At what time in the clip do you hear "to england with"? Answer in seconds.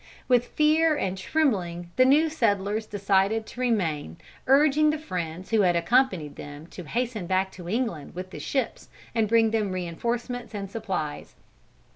7.51-8.31